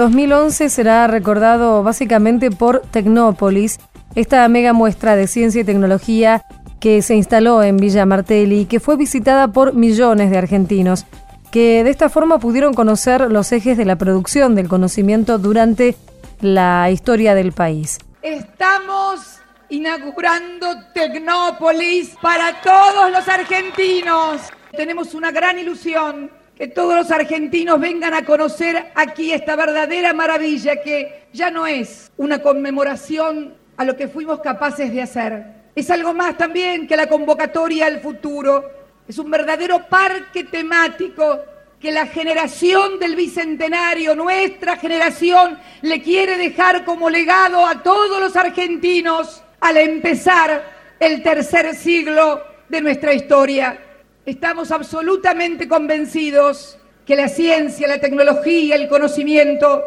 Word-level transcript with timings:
2011 0.00 0.70
será 0.70 1.06
recordado 1.08 1.82
básicamente 1.82 2.50
por 2.50 2.80
Tecnópolis, 2.80 3.78
esta 4.14 4.48
mega 4.48 4.72
muestra 4.72 5.14
de 5.14 5.26
ciencia 5.26 5.60
y 5.60 5.64
tecnología 5.64 6.42
que 6.80 7.02
se 7.02 7.14
instaló 7.14 7.62
en 7.62 7.76
Villa 7.76 8.06
Martelli 8.06 8.60
y 8.60 8.64
que 8.64 8.80
fue 8.80 8.96
visitada 8.96 9.48
por 9.48 9.74
millones 9.74 10.30
de 10.30 10.38
argentinos, 10.38 11.04
que 11.52 11.84
de 11.84 11.90
esta 11.90 12.08
forma 12.08 12.38
pudieron 12.38 12.72
conocer 12.72 13.30
los 13.30 13.52
ejes 13.52 13.76
de 13.76 13.84
la 13.84 13.96
producción 13.96 14.54
del 14.54 14.68
conocimiento 14.68 15.36
durante 15.36 15.96
la 16.40 16.90
historia 16.90 17.34
del 17.34 17.52
país. 17.52 17.98
Estamos 18.22 19.40
inaugurando 19.68 20.66
Tecnópolis 20.94 22.16
para 22.22 22.58
todos 22.62 23.10
los 23.12 23.28
argentinos. 23.28 24.40
Tenemos 24.74 25.12
una 25.12 25.30
gran 25.30 25.58
ilusión 25.58 26.30
que 26.60 26.68
todos 26.68 26.94
los 26.94 27.10
argentinos 27.10 27.80
vengan 27.80 28.14
a 28.14 28.24
conocer 28.24 28.92
aquí 28.94 29.32
esta 29.32 29.56
verdadera 29.56 30.12
maravilla 30.12 30.80
que 30.82 31.24
ya 31.32 31.50
no 31.50 31.66
es 31.66 32.12
una 32.18 32.40
conmemoración 32.40 33.54
a 33.76 33.84
lo 33.84 33.96
que 33.96 34.06
fuimos 34.06 34.40
capaces 34.40 34.92
de 34.92 35.02
hacer 35.02 35.60
es 35.74 35.90
algo 35.90 36.12
más 36.12 36.36
también 36.36 36.86
que 36.86 36.96
la 36.96 37.08
convocatoria 37.08 37.86
al 37.86 38.00
futuro. 38.00 38.70
Es 39.08 39.18
un 39.18 39.30
verdadero 39.30 39.86
parque 39.88 40.44
temático 40.44 41.40
que 41.80 41.90
la 41.90 42.06
generación 42.06 42.98
del 42.98 43.16
Bicentenario, 43.16 44.14
nuestra 44.14 44.76
generación, 44.76 45.58
le 45.82 46.02
quiere 46.02 46.36
dejar 46.36 46.84
como 46.84 47.08
legado 47.08 47.64
a 47.64 47.82
todos 47.82 48.20
los 48.20 48.36
argentinos 48.36 49.42
al 49.60 49.78
empezar 49.78 50.62
el 50.98 51.22
tercer 51.22 51.74
siglo 51.74 52.42
de 52.68 52.80
nuestra 52.82 53.14
historia. 53.14 53.78
Estamos 54.26 54.70
absolutamente 54.70 55.66
convencidos 55.66 56.78
que 57.06 57.16
la 57.16 57.28
ciencia, 57.28 57.88
la 57.88 58.00
tecnología, 58.00 58.76
el 58.76 58.88
conocimiento 58.88 59.82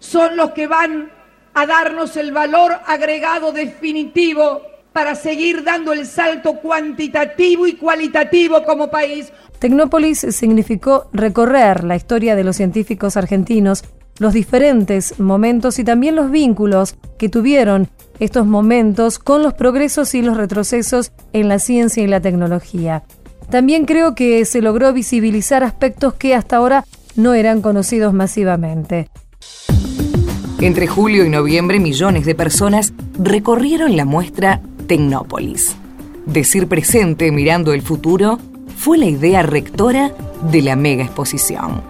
son 0.00 0.36
los 0.36 0.50
que 0.50 0.66
van 0.66 1.10
a 1.54 1.66
darnos 1.66 2.16
el 2.16 2.32
valor 2.32 2.72
agregado 2.86 3.52
definitivo 3.52 4.62
para 4.92 5.14
seguir 5.14 5.62
dando 5.62 5.92
el 5.92 6.06
salto 6.06 6.54
cuantitativo 6.54 7.68
y 7.68 7.74
cualitativo 7.74 8.64
como 8.64 8.90
país. 8.90 9.32
Tecnópolis 9.60 10.26
significó 10.30 11.08
recorrer 11.12 11.84
la 11.84 11.94
historia 11.94 12.34
de 12.34 12.42
los 12.42 12.56
científicos 12.56 13.16
argentinos, 13.16 13.84
los 14.18 14.32
diferentes 14.32 15.20
momentos 15.20 15.78
y 15.78 15.84
también 15.84 16.16
los 16.16 16.32
vínculos 16.32 16.96
que 17.16 17.28
tuvieron 17.28 17.88
estos 18.18 18.46
momentos 18.46 19.20
con 19.20 19.44
los 19.44 19.54
progresos 19.54 20.14
y 20.14 20.22
los 20.22 20.36
retrocesos 20.36 21.12
en 21.32 21.48
la 21.48 21.60
ciencia 21.60 22.02
y 22.02 22.08
la 22.08 22.20
tecnología. 22.20 23.04
También 23.50 23.86
creo 23.86 24.14
que 24.14 24.44
se 24.44 24.60
logró 24.60 24.92
visibilizar 24.92 25.64
aspectos 25.64 26.14
que 26.14 26.34
hasta 26.34 26.56
ahora 26.56 26.84
no 27.16 27.34
eran 27.34 27.62
conocidos 27.62 28.12
masivamente. 28.12 29.08
Entre 30.60 30.86
julio 30.86 31.24
y 31.24 31.30
noviembre 31.30 31.80
millones 31.80 32.26
de 32.26 32.34
personas 32.34 32.92
recorrieron 33.18 33.96
la 33.96 34.04
muestra 34.04 34.60
Tecnópolis. 34.86 35.76
Decir 36.26 36.68
presente 36.68 37.30
mirando 37.32 37.72
el 37.72 37.82
futuro 37.82 38.38
fue 38.76 38.98
la 38.98 39.06
idea 39.06 39.42
rectora 39.42 40.12
de 40.50 40.62
la 40.62 40.76
mega 40.76 41.04
exposición. 41.04 41.82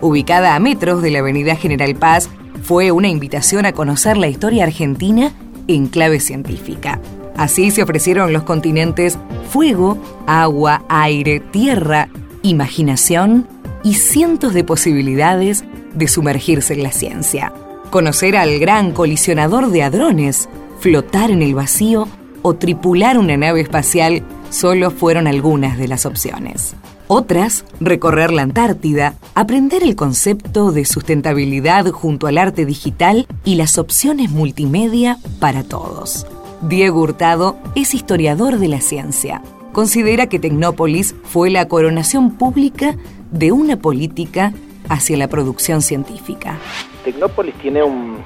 Ubicada 0.00 0.54
a 0.54 0.60
metros 0.60 1.02
de 1.02 1.10
la 1.10 1.20
Avenida 1.20 1.54
General 1.56 1.94
Paz, 1.94 2.28
fue 2.62 2.92
una 2.92 3.08
invitación 3.08 3.66
a 3.66 3.72
conocer 3.72 4.16
la 4.16 4.28
historia 4.28 4.64
argentina 4.64 5.32
en 5.68 5.86
clave 5.86 6.20
científica. 6.20 7.00
Así 7.36 7.70
se 7.70 7.82
ofrecieron 7.82 8.32
los 8.32 8.44
continentes 8.44 9.18
fuego, 9.50 9.98
agua, 10.26 10.84
aire, 10.88 11.40
tierra, 11.40 12.08
imaginación 12.42 13.46
y 13.82 13.94
cientos 13.94 14.54
de 14.54 14.64
posibilidades 14.64 15.64
de 15.94 16.08
sumergirse 16.08 16.74
en 16.74 16.82
la 16.82 16.92
ciencia. 16.92 17.52
Conocer 17.90 18.36
al 18.36 18.58
gran 18.58 18.92
colisionador 18.92 19.70
de 19.70 19.82
hadrones, 19.82 20.48
flotar 20.80 21.30
en 21.30 21.42
el 21.42 21.54
vacío 21.54 22.08
o 22.42 22.54
tripular 22.54 23.18
una 23.18 23.36
nave 23.36 23.60
espacial 23.60 24.22
solo 24.50 24.90
fueron 24.90 25.26
algunas 25.26 25.78
de 25.78 25.88
las 25.88 26.06
opciones. 26.06 26.74
Otras, 27.06 27.64
recorrer 27.80 28.32
la 28.32 28.42
Antártida, 28.42 29.14
aprender 29.34 29.82
el 29.82 29.94
concepto 29.94 30.72
de 30.72 30.84
sustentabilidad 30.84 31.86
junto 31.90 32.26
al 32.26 32.38
arte 32.38 32.64
digital 32.64 33.26
y 33.44 33.56
las 33.56 33.78
opciones 33.78 34.30
multimedia 34.30 35.18
para 35.38 35.62
todos. 35.62 36.26
Diego 36.68 37.02
Hurtado 37.02 37.56
es 37.74 37.92
historiador 37.92 38.56
de 38.56 38.68
la 38.68 38.80
ciencia. 38.80 39.42
Considera 39.72 40.28
que 40.28 40.38
Tecnópolis 40.38 41.14
fue 41.22 41.50
la 41.50 41.68
coronación 41.68 42.38
pública 42.38 42.94
de 43.30 43.52
una 43.52 43.76
política 43.76 44.54
hacia 44.88 45.18
la 45.18 45.28
producción 45.28 45.82
científica. 45.82 46.56
Tecnópolis 47.04 47.54
tiene 47.56 47.82
un, 47.82 48.16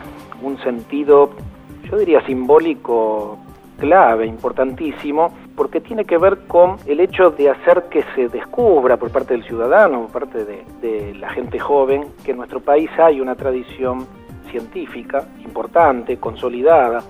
sentido, 0.63 1.33
yo 1.91 1.99
diría 1.99 2.25
simbólico 2.27 3.39
clave, 3.81 4.27
importantísimo, 4.27 5.35
porque 5.57 5.81
tiene 5.81 6.05
que 6.05 6.17
ver 6.17 6.47
con 6.47 6.77
el 6.87 7.01
hecho 7.01 7.31
de 7.31 7.51
hacer 7.51 7.89
que 7.91 8.05
se 8.15 8.29
descubra 8.29 8.97
por 8.99 9.11
parte 9.11 9.35
del 9.35 9.43
ciudadano, 9.45 10.03
por 10.03 10.23
parte 10.23 10.45
de, 10.45 11.15
la 11.15 11.31
gente 11.31 11.59
joven, 11.59 12.05
que 12.25 12.31
en 12.31 12.37
nuestro 12.37 12.61
país 12.61 12.89
hay 12.99 13.21
una 13.21 13.35
tradición 13.35 14.07
científica 14.49 15.27
importante, 15.45 16.19
consolidada, 16.19 17.03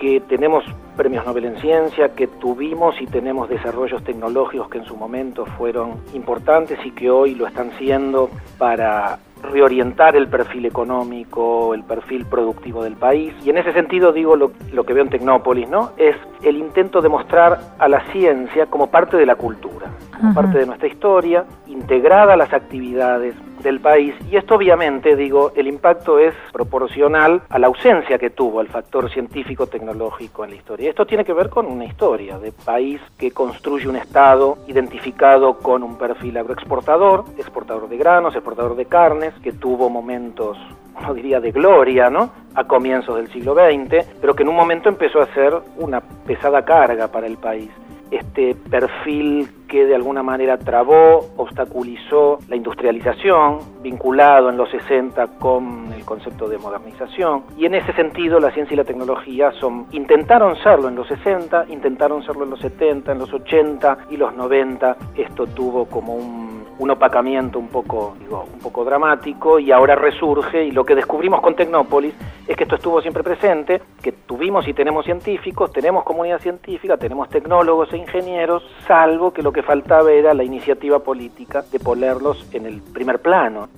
que 0.00 0.20
tenemos 0.20 0.64
premios 0.96 1.26
Nobel 1.26 1.46
en 1.46 1.56
ciencia, 1.56 2.14
que 2.14 2.26
tuvimos 2.26 3.00
y 3.00 3.06
tenemos 3.06 3.48
desarrollos 3.48 4.02
tecnológicos 4.04 4.68
que 4.68 4.78
en 4.78 4.84
su 4.84 4.96
momento 4.96 5.44
fueron 5.58 5.94
importantes 6.14 6.78
y 6.84 6.92
que 6.92 7.10
hoy 7.10 7.34
lo 7.34 7.46
están 7.46 7.72
siendo 7.78 8.30
para 8.58 9.18
reorientar 9.42 10.16
el 10.16 10.28
perfil 10.28 10.66
económico, 10.66 11.74
el 11.74 11.84
perfil 11.84 12.24
productivo 12.26 12.82
del 12.82 12.96
país. 12.96 13.34
Y 13.44 13.50
en 13.50 13.58
ese 13.58 13.72
sentido 13.72 14.12
digo 14.12 14.36
lo, 14.36 14.50
que 14.84 14.92
veo 14.92 15.04
en 15.04 15.10
Tecnópolis, 15.10 15.68
¿no? 15.68 15.90
Es 15.96 16.16
el 16.42 16.56
intento 16.56 17.00
de 17.00 17.08
mostrar 17.08 17.58
a 17.78 17.88
la 17.88 18.00
ciencia 18.12 18.66
como 18.66 18.90
parte 18.90 19.16
de 19.16 19.26
la 19.26 19.36
cultura, 19.36 19.90
como 20.16 20.34
parte 20.34 20.58
de 20.58 20.66
nuestra 20.66 20.88
historia, 20.88 21.44
integrada 21.66 22.34
a 22.34 22.36
las 22.36 22.52
actividades 22.52 23.34
del 23.62 23.80
país 23.80 24.14
y 24.30 24.36
esto 24.36 24.54
obviamente, 24.54 25.16
digo, 25.16 25.52
el 25.54 25.66
impacto 25.66 26.18
es 26.18 26.34
proporcional 26.52 27.42
a 27.48 27.58
la 27.58 27.66
ausencia 27.66 28.18
que 28.18 28.30
tuvo 28.30 28.60
el 28.60 28.68
factor 28.68 29.10
científico 29.10 29.66
tecnológico 29.66 30.44
en 30.44 30.50
la 30.50 30.56
historia. 30.56 30.90
Esto 30.90 31.06
tiene 31.06 31.24
que 31.24 31.32
ver 31.32 31.48
con 31.48 31.66
una 31.66 31.84
historia 31.84 32.38
de 32.38 32.52
país 32.52 33.00
que 33.18 33.30
construye 33.30 33.88
un 33.88 33.96
Estado 33.96 34.58
identificado 34.66 35.58
con 35.58 35.82
un 35.82 35.96
perfil 35.96 36.36
agroexportador, 36.38 37.24
exportador 37.38 37.88
de 37.88 37.96
granos, 37.96 38.34
exportador 38.34 38.76
de 38.76 38.86
carnes, 38.86 39.34
que 39.42 39.52
tuvo 39.52 39.88
momentos 39.88 40.56
no 41.00 41.12
diría 41.12 41.40
de 41.40 41.52
gloria, 41.52 42.08
¿no? 42.08 42.30
A 42.54 42.64
comienzos 42.64 43.16
del 43.16 43.30
siglo 43.30 43.54
XX, 43.54 44.06
pero 44.20 44.34
que 44.34 44.42
en 44.42 44.48
un 44.48 44.56
momento 44.56 44.88
empezó 44.88 45.20
a 45.20 45.26
ser 45.34 45.54
una 45.76 46.00
pesada 46.00 46.64
carga 46.64 47.08
para 47.08 47.26
el 47.26 47.36
país 47.36 47.70
este 48.10 48.54
perfil 48.70 49.48
que 49.68 49.84
de 49.84 49.94
alguna 49.94 50.22
manera 50.22 50.58
trabó, 50.58 51.26
obstaculizó 51.36 52.38
la 52.48 52.56
industrialización, 52.56 53.58
vinculado 53.82 54.48
en 54.48 54.56
los 54.56 54.70
60 54.70 55.38
con 55.38 55.92
el 55.92 56.04
concepto 56.04 56.48
de 56.48 56.58
modernización. 56.58 57.42
Y 57.56 57.66
en 57.66 57.74
ese 57.74 57.92
sentido 57.94 58.38
la 58.38 58.52
ciencia 58.52 58.74
y 58.74 58.76
la 58.76 58.84
tecnología 58.84 59.50
son, 59.52 59.86
intentaron 59.90 60.56
serlo 60.62 60.88
en 60.88 60.94
los 60.94 61.08
60, 61.08 61.66
intentaron 61.68 62.24
serlo 62.24 62.44
en 62.44 62.50
los 62.50 62.60
70, 62.60 63.12
en 63.12 63.18
los 63.18 63.32
80 63.32 63.98
y 64.10 64.16
los 64.16 64.34
90. 64.36 64.96
Esto 65.16 65.46
tuvo 65.48 65.86
como 65.86 66.14
un 66.14 66.56
un 66.78 66.90
opacamiento 66.90 67.58
un 67.58 67.68
poco, 67.68 68.16
digo, 68.20 68.46
un 68.52 68.60
poco 68.60 68.84
dramático 68.84 69.58
y 69.58 69.72
ahora 69.72 69.94
resurge 69.94 70.64
y 70.64 70.70
lo 70.70 70.84
que 70.84 70.94
descubrimos 70.94 71.40
con 71.40 71.56
Tecnópolis 71.56 72.14
es 72.46 72.56
que 72.56 72.64
esto 72.64 72.76
estuvo 72.76 73.00
siempre 73.00 73.22
presente, 73.22 73.82
que 74.02 74.12
tuvimos 74.12 74.66
y 74.68 74.74
tenemos 74.74 75.04
científicos, 75.04 75.72
tenemos 75.72 76.04
comunidad 76.04 76.40
científica, 76.40 76.96
tenemos 76.96 77.28
tecnólogos 77.28 77.92
e 77.92 77.96
ingenieros, 77.96 78.62
salvo 78.86 79.32
que 79.32 79.42
lo 79.42 79.52
que 79.52 79.62
faltaba 79.62 80.12
era 80.12 80.32
la 80.34 80.44
iniciativa 80.44 81.00
política 81.00 81.64
de 81.70 81.80
ponerlos 81.80 82.46
en 82.52 82.66
el 82.66 82.80
primer 82.80 83.20
plano. 83.20 83.68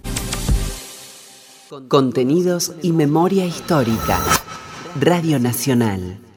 Contenidos 1.88 2.74
y 2.82 2.92
memoria 2.92 3.44
histórica. 3.44 4.18
Radio 4.98 5.38
Nacional. 5.38 6.27